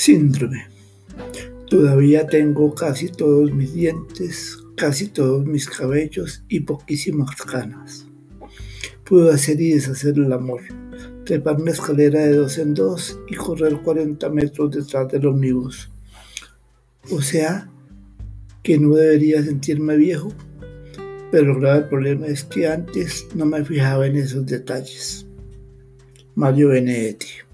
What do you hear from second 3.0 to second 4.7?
todos mis dientes,